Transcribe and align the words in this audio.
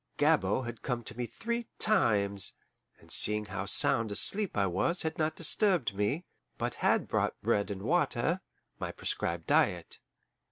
Gabord 0.17 0.65
had 0.65 0.81
come 0.81 1.03
to 1.03 1.15
me 1.15 1.27
three 1.27 1.67
times, 1.77 2.53
and 2.99 3.11
seeing 3.11 3.45
how 3.45 3.67
sound 3.67 4.11
asleep 4.11 4.57
I 4.57 4.65
was 4.65 5.03
had 5.03 5.19
not 5.19 5.35
disturbed 5.35 5.93
me, 5.95 6.25
but 6.57 6.73
had 6.81 7.07
brought 7.07 7.39
bread 7.43 7.69
and 7.69 7.83
water 7.83 8.41
my 8.79 8.91
prescribed 8.91 9.45
diet. 9.45 9.99